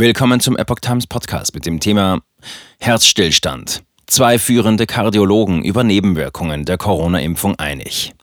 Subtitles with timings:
[0.00, 2.20] Willkommen zum Epoch Times Podcast mit dem Thema
[2.78, 3.82] Herzstillstand.
[4.06, 8.14] Zwei führende Kardiologen über Nebenwirkungen der Corona-Impfung einig.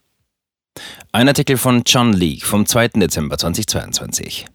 [1.12, 2.88] Ein Artikel von John Leake vom 2.
[2.94, 4.46] Dezember 2022.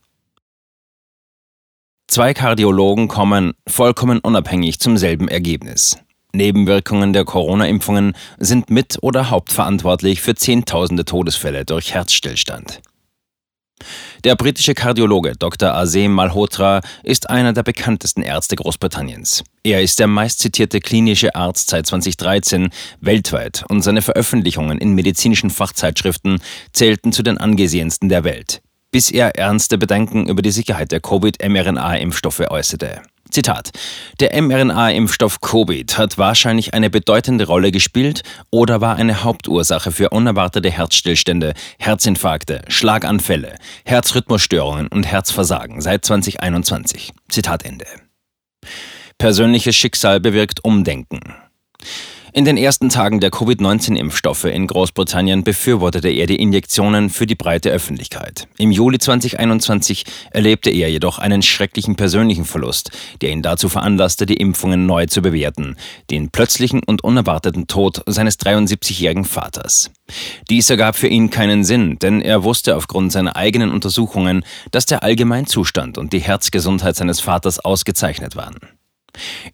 [2.07, 5.99] Zwei Kardiologen kommen vollkommen unabhängig zum selben Ergebnis.
[6.33, 12.81] Nebenwirkungen der Corona-Impfungen sind mit oder hauptverantwortlich für Zehntausende Todesfälle durch Herzstillstand.
[14.23, 15.73] Der britische Kardiologe Dr.
[15.73, 19.43] Azem Malhotra ist einer der bekanntesten Ärzte Großbritanniens.
[19.63, 26.41] Er ist der meistzitierte klinische Arzt seit 2013 weltweit und seine Veröffentlichungen in medizinischen Fachzeitschriften
[26.73, 32.49] zählten zu den angesehensten der Welt, bis er ernste Bedenken über die Sicherheit der Covid-mRNA-Impfstoffe
[32.49, 33.01] äußerte.
[33.31, 33.71] Zitat.
[34.19, 40.69] Der mRNA-Impfstoff Covid hat wahrscheinlich eine bedeutende Rolle gespielt oder war eine Hauptursache für unerwartete
[40.69, 47.13] Herzstillstände, Herzinfarkte, Schlaganfälle, Herzrhythmusstörungen und Herzversagen seit 2021.
[47.29, 47.85] Zitat Ende.
[49.17, 51.21] Persönliches Schicksal bewirkt Umdenken.
[52.33, 57.71] In den ersten Tagen der Covid-19-Impfstoffe in Großbritannien befürwortete er die Injektionen für die breite
[57.71, 58.47] Öffentlichkeit.
[58.57, 64.37] Im Juli 2021 erlebte er jedoch einen schrecklichen persönlichen Verlust, der ihn dazu veranlasste, die
[64.37, 65.75] Impfungen neu zu bewerten,
[66.09, 69.91] den plötzlichen und unerwarteten Tod seines 73-jährigen Vaters.
[70.49, 75.03] Dies ergab für ihn keinen Sinn, denn er wusste aufgrund seiner eigenen Untersuchungen, dass der
[75.03, 78.55] Allgemeinzustand und die Herzgesundheit seines Vaters ausgezeichnet waren.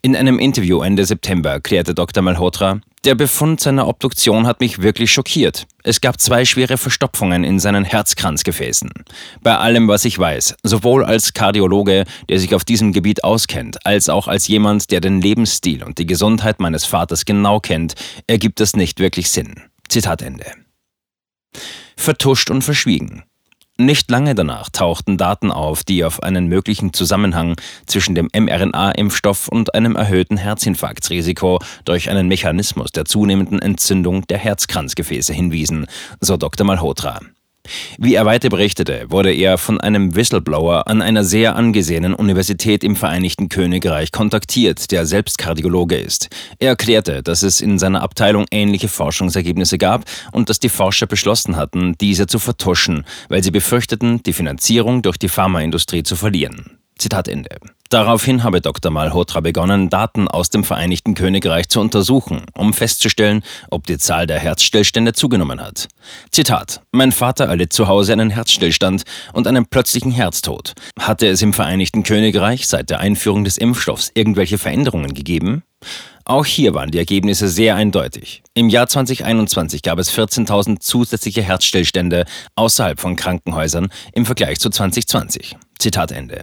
[0.02, 2.22] In einem Interview Ende September erklärte Dr.
[2.22, 5.66] Malhotra, der Befund seiner Obduktion hat mich wirklich schockiert.
[5.84, 8.90] Es gab zwei schwere Verstopfungen in seinen Herzkranzgefäßen.
[9.40, 14.08] Bei allem, was ich weiß, sowohl als Kardiologe, der sich auf diesem Gebiet auskennt, als
[14.08, 17.94] auch als jemand, der den Lebensstil und die Gesundheit meines Vaters genau kennt,
[18.26, 19.54] ergibt es nicht wirklich Sinn.
[19.88, 20.46] Zitat Ende.
[21.96, 23.24] Vertuscht und verschwiegen.
[23.80, 27.54] Nicht lange danach tauchten Daten auf, die auf einen möglichen Zusammenhang
[27.86, 35.32] zwischen dem mRNA-Impfstoff und einem erhöhten Herzinfarktrisiko durch einen Mechanismus der zunehmenden Entzündung der Herzkranzgefäße
[35.32, 35.86] hinwiesen,
[36.20, 36.66] so Dr.
[36.66, 37.20] Malhotra.
[37.98, 42.96] Wie er weiter berichtete, wurde er von einem Whistleblower an einer sehr angesehenen Universität im
[42.96, 46.28] Vereinigten Königreich kontaktiert, der selbst Kardiologe ist.
[46.58, 51.56] Er erklärte, dass es in seiner Abteilung ähnliche Forschungsergebnisse gab und dass die Forscher beschlossen
[51.56, 56.78] hatten, diese zu vertuschen, weil sie befürchteten, die Finanzierung durch die Pharmaindustrie zu verlieren.
[56.98, 57.56] Zitat Ende.
[57.90, 58.90] Daraufhin habe Dr.
[58.90, 64.38] Malhotra begonnen, Daten aus dem Vereinigten Königreich zu untersuchen, um festzustellen, ob die Zahl der
[64.38, 65.88] Herzstillstände zugenommen hat.
[66.30, 70.74] Zitat: Mein Vater erlitt zu Hause einen Herzstillstand und einen plötzlichen Herztod.
[70.98, 75.62] Hatte es im Vereinigten Königreich seit der Einführung des Impfstoffs irgendwelche Veränderungen gegeben?
[76.26, 78.42] Auch hier waren die Ergebnisse sehr eindeutig.
[78.52, 85.56] Im Jahr 2021 gab es 14.000 zusätzliche Herzstillstände außerhalb von Krankenhäusern im Vergleich zu 2020.
[85.78, 86.42] Zitat Ende.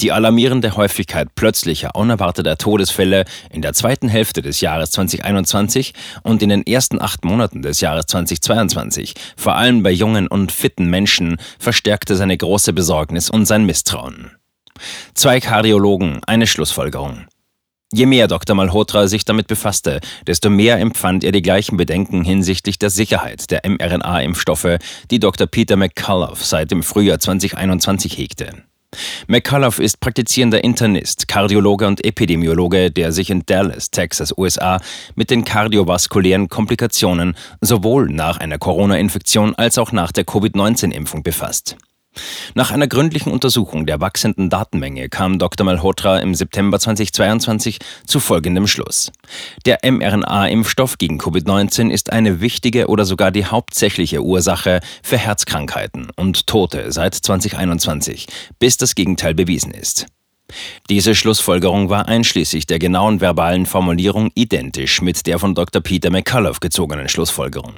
[0.00, 6.48] Die alarmierende Häufigkeit plötzlicher, unerwarteter Todesfälle in der zweiten Hälfte des Jahres 2021 und in
[6.48, 12.16] den ersten acht Monaten des Jahres 2022, vor allem bei jungen und fitten Menschen, verstärkte
[12.16, 14.32] seine große Besorgnis und sein Misstrauen.
[15.14, 17.26] Zwei Kardiologen, eine Schlussfolgerung.
[17.92, 18.54] Je mehr Dr.
[18.54, 23.62] Malhotra sich damit befasste, desto mehr empfand er die gleichen Bedenken hinsichtlich der Sicherheit der
[23.68, 24.78] mRNA-Impfstoffe,
[25.10, 25.48] die Dr.
[25.48, 28.62] Peter McCullough seit dem Frühjahr 2021 hegte.
[29.28, 34.80] McCullough ist praktizierender Internist, Kardiologe und Epidemiologe, der sich in Dallas, Texas, USA
[35.14, 41.76] mit den kardiovaskulären Komplikationen sowohl nach einer Corona-Infektion als auch nach der Covid-19-Impfung befasst.
[42.54, 45.64] Nach einer gründlichen Untersuchung der wachsenden Datenmenge kam Dr.
[45.64, 49.12] Malhotra im September 2022 zu folgendem Schluss.
[49.66, 56.46] Der mRNA-Impfstoff gegen Covid-19 ist eine wichtige oder sogar die hauptsächliche Ursache für Herzkrankheiten und
[56.46, 58.26] Tote seit 2021,
[58.58, 60.06] bis das Gegenteil bewiesen ist.
[60.88, 65.82] Diese Schlussfolgerung war einschließlich der genauen verbalen Formulierung identisch mit der von Dr.
[65.82, 67.74] Peter McCullough gezogenen Schlussfolgerung.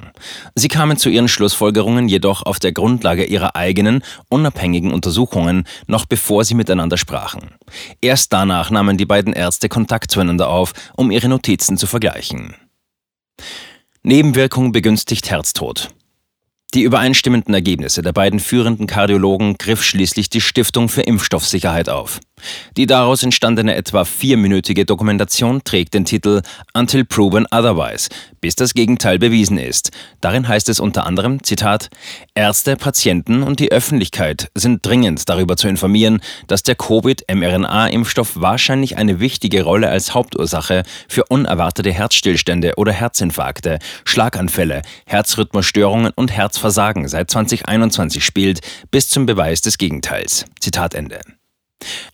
[0.55, 6.43] Sie kamen zu ihren Schlussfolgerungen jedoch auf der Grundlage ihrer eigenen, unabhängigen Untersuchungen, noch bevor
[6.43, 7.55] sie miteinander sprachen.
[8.01, 12.55] Erst danach nahmen die beiden Ärzte Kontakt zueinander auf, um ihre Notizen zu vergleichen.
[14.03, 15.89] Nebenwirkung begünstigt Herztod.
[16.73, 22.19] Die übereinstimmenden Ergebnisse der beiden führenden Kardiologen griff schließlich die Stiftung für Impfstoffsicherheit auf.
[22.77, 26.41] Die daraus entstandene etwa vierminütige Dokumentation trägt den Titel
[26.73, 28.09] Until Proven Otherwise,
[28.41, 29.91] bis das Gegenteil bewiesen ist.
[30.21, 31.89] Darin heißt es unter anderem, Zitat,
[32.35, 39.19] Ärzte, Patienten und die Öffentlichkeit sind dringend darüber zu informieren, dass der Covid-mRNA-Impfstoff wahrscheinlich eine
[39.19, 48.23] wichtige Rolle als Hauptursache für unerwartete Herzstillstände oder Herzinfarkte, Schlaganfälle, Herzrhythmusstörungen und Herzversagen seit 2021
[48.23, 48.61] spielt,
[48.91, 50.45] bis zum Beweis des Gegenteils.
[50.59, 51.21] Zitat Ende.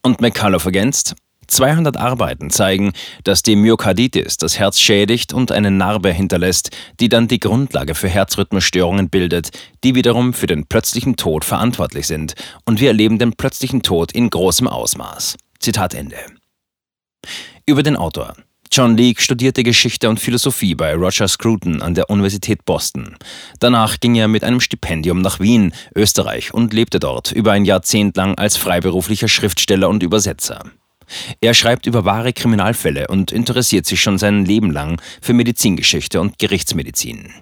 [0.02, 1.16] Und McCullough ergänzt,
[1.50, 7.28] 200 Arbeiten zeigen, dass die Myokarditis das Herz schädigt und eine Narbe hinterlässt, die dann
[7.28, 9.50] die Grundlage für Herzrhythmusstörungen bildet,
[9.84, 12.36] die wiederum für den plötzlichen Tod verantwortlich sind.
[12.66, 15.38] Und wir erleben den plötzlichen Tod in großem Ausmaß.
[15.60, 16.18] Zitat Ende.
[17.66, 18.36] Über den Autor.
[18.72, 23.16] John Leake studierte Geschichte und Philosophie bei Roger Scruton an der Universität Boston.
[23.60, 28.16] Danach ging er mit einem Stipendium nach Wien, Österreich und lebte dort über ein Jahrzehnt
[28.16, 30.64] lang als freiberuflicher Schriftsteller und Übersetzer.
[31.42, 36.38] Er schreibt über wahre Kriminalfälle und interessiert sich schon sein Leben lang für Medizingeschichte und
[36.38, 37.34] Gerichtsmedizin.